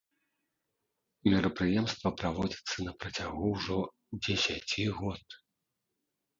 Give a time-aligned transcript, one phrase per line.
[1.29, 3.79] Мерапрыемства праводзіцца на працягу ўжо
[4.25, 5.41] дзесяці год.